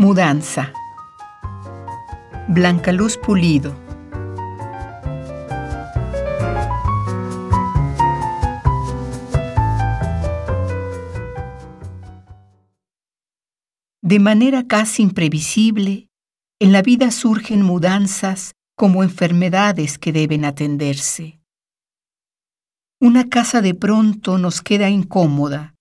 Mudanza. 0.00 0.72
Blanca 2.46 2.92
Luz 2.92 3.18
Pulido. 3.18 3.74
De 14.00 14.20
manera 14.20 14.68
casi 14.68 15.02
imprevisible, 15.02 16.06
en 16.60 16.70
la 16.70 16.82
vida 16.82 17.10
surgen 17.10 17.62
mudanzas 17.62 18.54
como 18.76 19.02
enfermedades 19.02 19.98
que 19.98 20.12
deben 20.12 20.44
atenderse. 20.44 21.40
Una 23.00 23.28
casa 23.28 23.62
de 23.62 23.74
pronto 23.74 24.38
nos 24.38 24.62
queda 24.62 24.90
incómoda 24.90 25.74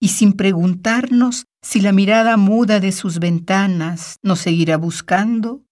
y 0.00 0.08
sin 0.08 0.32
preguntarnos 0.32 1.44
si 1.68 1.82
la 1.82 1.92
mirada 1.92 2.38
muda 2.38 2.80
de 2.80 2.92
sus 2.92 3.18
ventanas 3.18 4.20
nos 4.22 4.38
seguirá 4.38 4.78
buscando, 4.78 5.66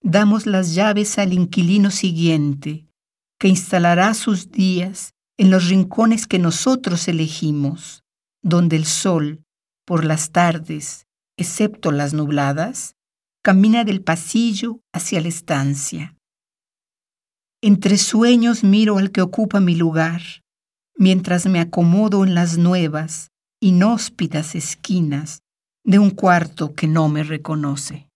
damos 0.00 0.46
las 0.46 0.76
llaves 0.76 1.18
al 1.18 1.32
inquilino 1.32 1.90
siguiente, 1.90 2.86
que 3.36 3.48
instalará 3.48 4.14
sus 4.14 4.52
días 4.52 5.12
en 5.36 5.50
los 5.50 5.68
rincones 5.68 6.28
que 6.28 6.38
nosotros 6.38 7.08
elegimos, 7.08 8.04
donde 8.44 8.76
el 8.76 8.84
sol, 8.84 9.42
por 9.84 10.04
las 10.04 10.30
tardes, 10.30 11.08
excepto 11.36 11.90
las 11.90 12.14
nubladas, 12.14 12.94
camina 13.42 13.82
del 13.82 14.04
pasillo 14.04 14.78
hacia 14.92 15.20
la 15.20 15.26
estancia. 15.26 16.16
Entre 17.60 17.98
sueños 17.98 18.62
miro 18.62 18.98
al 18.98 19.10
que 19.10 19.20
ocupa 19.20 19.58
mi 19.58 19.74
lugar, 19.74 20.22
mientras 20.94 21.46
me 21.46 21.58
acomodo 21.58 22.22
en 22.22 22.36
las 22.36 22.56
nuevas, 22.56 23.29
inhóspitas 23.60 24.54
esquinas 24.54 25.42
de 25.84 25.98
un 25.98 26.10
cuarto 26.10 26.74
que 26.74 26.86
no 26.86 27.08
me 27.08 27.22
reconoce. 27.22 28.09